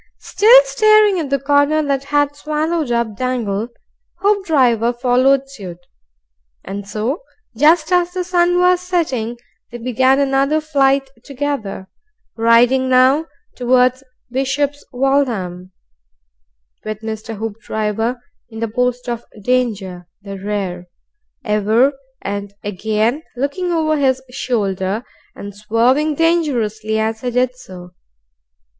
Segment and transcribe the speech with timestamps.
[0.17, 3.67] Still staring at the corner that had swallowed up Dangle,
[4.23, 5.77] Hoopdriver followed suit.
[6.63, 7.21] And so,
[7.55, 9.37] just as the sun was setting,
[9.69, 11.87] they began another flight together,
[12.35, 15.71] riding now towards Bishops Waltham,
[16.83, 17.37] with Mr.
[17.37, 18.17] Hoopdriver
[18.49, 20.87] in the post of danger the rear
[21.45, 21.93] ever
[22.23, 25.03] and again looking over his shoulder
[25.35, 27.91] and swerving dangerously as he did so.